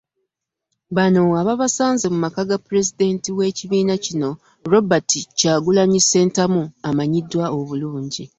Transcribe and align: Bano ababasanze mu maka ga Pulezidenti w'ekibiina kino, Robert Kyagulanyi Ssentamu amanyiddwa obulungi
Bano 0.95 1.23
ababasanze 1.41 2.05
mu 2.13 2.17
maka 2.25 2.41
ga 2.49 2.57
Pulezidenti 2.65 3.29
w'ekibiina 3.37 3.93
kino, 4.05 4.29
Robert 4.71 5.09
Kyagulanyi 5.37 5.99
Ssentamu 6.03 6.61
amanyiddwa 6.89 7.43
obulungi 7.59 8.23